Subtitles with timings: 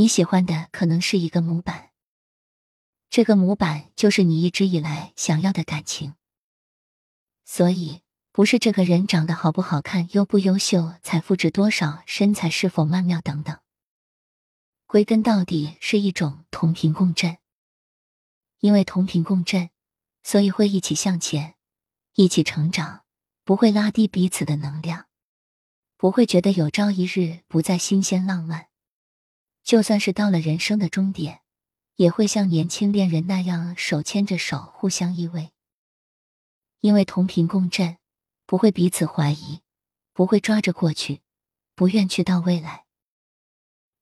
[0.00, 1.90] 你喜欢的可能是一个模板，
[3.10, 6.14] 这个模板就是你一直以来想要的感情。
[7.44, 8.00] 所以，
[8.32, 13.60] 不是这个人长得好不好看、优不优秀、财富值多少、身材是否曼妙等等。
[14.86, 17.36] 归根到底，是一种同频共振。
[18.60, 19.68] 因为同频共振，
[20.22, 21.56] 所以会一起向前，
[22.14, 23.04] 一起成长，
[23.44, 25.08] 不会拉低彼此的能量，
[25.98, 28.69] 不会觉得有朝一日不再新鲜浪漫。
[29.70, 31.42] 就算是到了人生的终点，
[31.94, 35.50] 也会像年轻恋人那样手牵着手，互相依偎。
[36.80, 37.98] 因为同频共振，
[38.46, 39.60] 不会彼此怀疑，
[40.12, 41.20] 不会抓着过去，
[41.76, 42.86] 不愿去到未来。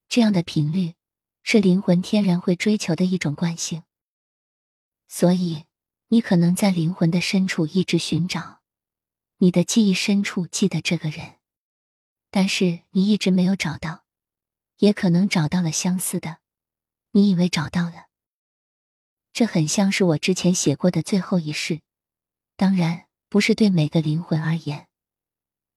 [0.07, 0.95] 这样的频率，
[1.43, 3.83] 是灵魂天然会追求的一种惯性。
[5.07, 5.65] 所以，
[6.07, 8.61] 你可能在灵魂的深处一直寻找，
[9.37, 11.35] 你的记忆深处记得这个人，
[12.31, 14.05] 但是你一直没有找到。
[14.79, 16.37] 也可能找到了相似的，
[17.11, 18.07] 你以为找到了，
[19.33, 21.81] 这很像是我之前写过的最后一世。
[22.55, 24.87] 当然，不是对每个灵魂而言，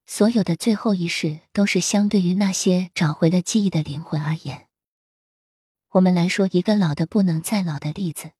[0.06, 4.68] 所有的最后一世都是相对于那些找回了记忆的灵魂而言。
[5.90, 8.30] 我们来说一个老的不能再老的例子，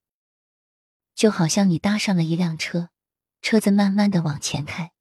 [1.17, 2.91] 就好像你搭上了一辆车，
[3.41, 4.93] 车子慢慢的往前开，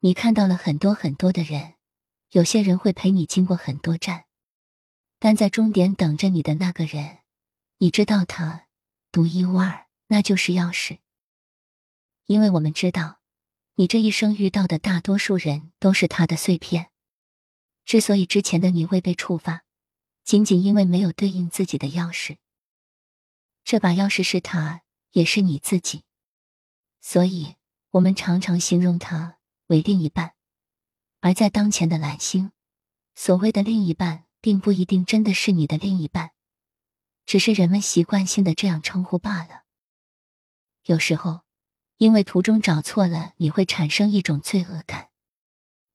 [0.00, 1.76] 你看到了很多很多的人，
[2.32, 4.25] 有些人会陪你经过很多站。
[5.18, 7.20] 但在终点等着你的那个人，
[7.78, 8.66] 你知道他
[9.10, 10.98] 独一无二，那就是钥匙。
[12.26, 13.20] 因为我们知道，
[13.76, 16.90] 你这一生遇到的大多数人都是他的碎片。
[17.84, 19.64] 之所以之前的你未被触发，
[20.24, 22.36] 仅仅因为没有对应自己的钥匙。
[23.64, 26.04] 这把钥匙是他，也是你自己。
[27.00, 27.56] 所以，
[27.92, 30.34] 我们常常形容他为另一半。
[31.20, 32.52] 而在当前的蓝星，
[33.14, 34.25] 所谓的另一半。
[34.46, 36.30] 并不一定真的是你的另一半，
[37.24, 39.64] 只是人们习惯性的这样称呼罢了。
[40.84, 41.40] 有时候，
[41.96, 45.08] 因为途中找错了，你会产生一种罪恶感，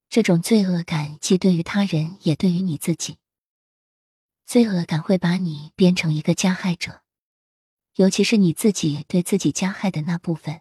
[0.09, 3.19] 这种罪恶感既对于他人，也对于你自己。
[4.45, 7.03] 罪恶感会把你变成一个加害者，
[7.95, 10.59] 尤其是你自己对自己加害的那部分。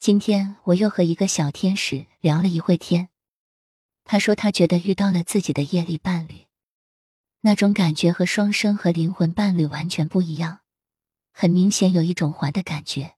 [0.00, 3.10] 今天我又和一个小天使聊了一会天，
[4.02, 6.45] 他说他觉得遇到了自己的业力伴侣。
[7.40, 10.60] 那种感觉和双生和灵魂伴侣完全不一样，
[11.32, 13.14] 很明显有一种环的感觉。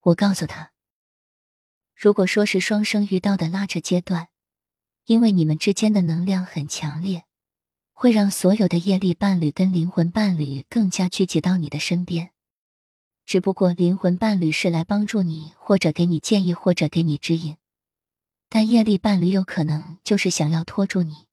[0.00, 0.72] 我告诉他，
[1.94, 4.28] 如果说是双生遇到的拉扯阶段，
[5.06, 7.24] 因为你们之间的能量很强烈，
[7.92, 12.30] 会让所有的业力伴侣跟灵魂伴侣更加聚集到你的身边。
[13.24, 17.56] 只不过灵魂伴侣是来帮助你，或者给你建议，或者给你指引，
[18.48, 21.27] 但业力伴侣有可能就是想要拖住你。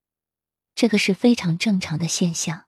[0.75, 2.65] 这个是非常正常的现象，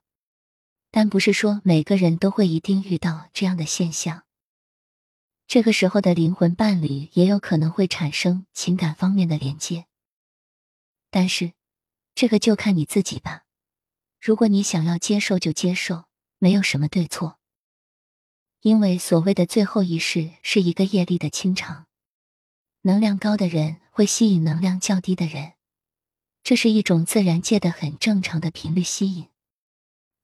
[0.90, 4.24] 但不是说每个人都会一定遇到这样的现象。
[5.46, 9.86] 这个时候的灵魂伴侣也有可能会产生情感方面的连接，
[11.10, 11.52] 但是
[12.14, 13.44] 这个就看你自己吧。
[14.20, 16.06] 如果你想要接受就接受，
[16.38, 17.38] 没有什么对错。
[18.62, 21.86] 因为所谓的最后一世是一个业力的清偿，
[22.82, 25.57] 能量高的人会吸引能量较低的人。
[26.48, 29.28] 这是一种自然界的很正常的频率吸引，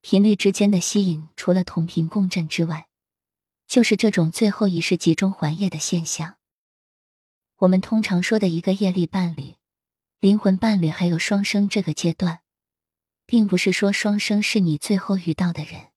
[0.01, 2.89] 频率之间的吸引，除了同频共振之外，
[3.67, 6.37] 就是这种最后一世集中还业的现象。
[7.59, 9.57] 我们通常说的一个业力伴侣、
[10.19, 12.41] 灵魂伴侣，还有双生这个阶段，
[13.27, 15.89] 并不是说双生是你最后遇到的人，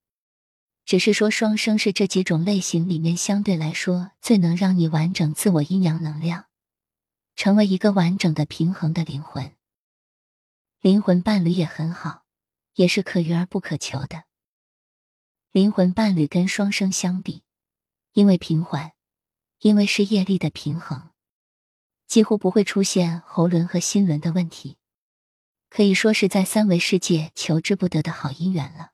[0.83, 6.47] 只是说双生是这几种类型里面相对来说最能让你完整自我阴阳能量，
[7.37, 9.53] 成为一个完整的平衡的灵魂。
[10.79, 12.23] 灵魂伴侣也很好，
[12.75, 14.25] 也是可遇而不可求的。
[15.51, 17.43] 灵魂伴侣跟双生相比，
[18.13, 18.91] 因为平缓，
[19.59, 21.09] 因为是业力的平衡，
[22.05, 24.77] 几乎不会出现喉轮和心轮的问题，
[25.67, 28.91] 可以说是在三维世界求之不得的好姻缘了。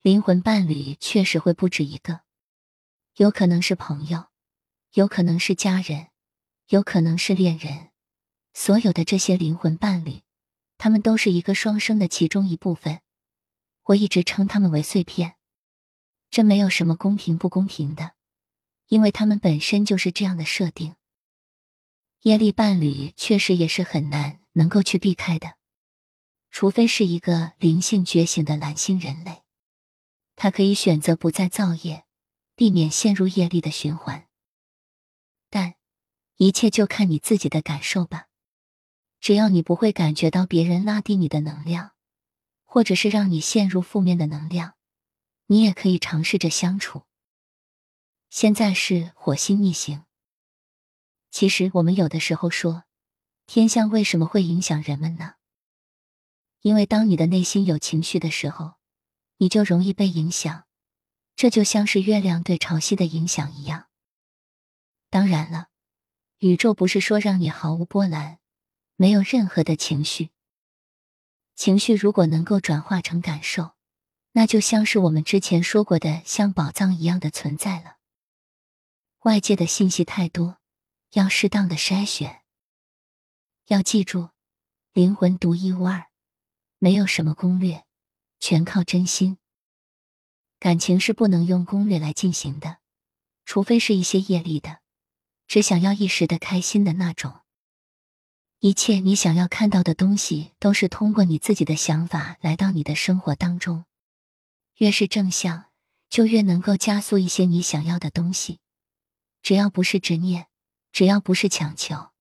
[0.00, 2.20] 灵魂伴侣确实会不止一个，
[3.16, 4.26] 有可能是朋友，
[4.92, 6.10] 有可能是家人，
[6.68, 7.90] 有可能是恋人，
[8.54, 10.22] 所有的这些灵魂伴侣。
[10.82, 13.02] 他们都是一个双生的其中一部分，
[13.84, 15.36] 我一直称他们为碎片，
[16.28, 18.14] 这没有什么公平不公平的，
[18.88, 20.96] 因为他们本身就是这样的设定。
[22.22, 25.54] 业力伴侣确实也是很难能够去避开的，
[26.50, 29.44] 除非是一个灵性觉醒的蓝星人类，
[30.34, 32.06] 他可以选择不再造业，
[32.56, 34.26] 避免陷入业力的循环。
[35.48, 35.76] 但
[36.38, 38.30] 一切就看你自己的感受吧。
[39.22, 41.92] 只要你不会感觉到别人拉低你的能量，
[42.64, 44.74] 或者是让你陷入负面的能量，
[45.46, 47.04] 你也可以尝试着相处。
[48.30, 50.04] 现在是火星逆行。
[51.30, 52.82] 其实我们有的时候说，
[53.46, 55.34] 天象为什么会影响人们呢？
[56.62, 58.74] 因为当你的内心有情绪的时候，
[59.36, 60.66] 你就容易被影响。
[61.36, 63.86] 这就像是月亮对潮汐的影响一样。
[65.10, 65.68] 当然了，
[66.38, 68.40] 宇宙不是说让你毫无波澜，
[69.02, 70.30] 没有任何的情绪。
[71.56, 73.72] 情绪如果能够转化成感受，
[74.30, 77.96] 那就像是我们之前说过的，像宝藏一样的存在了。
[79.22, 80.58] 外界的信息太多，
[81.14, 82.42] 要适当的筛选。
[83.66, 84.28] 要记住，
[84.92, 86.06] 灵魂独一无二，
[86.78, 87.84] 没有什么攻略，
[88.38, 89.38] 全靠真心。
[90.60, 92.78] 感情是不能用攻略来进行的，
[93.44, 94.78] 除非是一些业力的，
[95.48, 97.41] 只想要一时的开心的那种。
[98.64, 103.86] 一切你想要看到的东西，都是通过你自己的想法来到你的生活当中。
[104.76, 105.72] 越是正向，
[106.08, 108.60] 就越能够加速一些你想要的东西。
[109.42, 110.46] 只要不是执念，
[110.92, 112.12] 只要不是强求，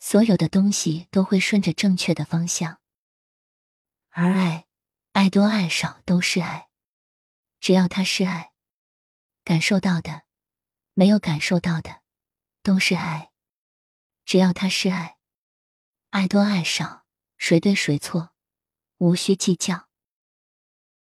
[0.00, 2.78] 所有的东西都会顺着正确的方向。
[4.08, 4.64] 而爱，
[5.12, 6.68] 爱多爱少都是爱。
[7.60, 8.52] 只要他是爱，
[9.44, 10.22] 感受到的，
[10.94, 12.00] 没有感受到的，
[12.62, 13.32] 都是爱。
[14.24, 15.18] 只要他是爱，
[16.12, 17.04] 爱多爱少，
[17.38, 18.32] 谁对谁错，
[18.98, 19.88] 无需计较。